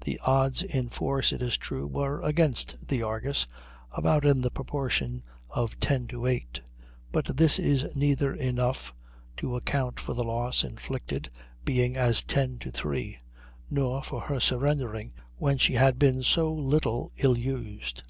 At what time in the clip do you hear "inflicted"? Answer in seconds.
10.64-11.28